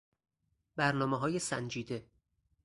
[0.75, 2.05] برنامههای سنجیده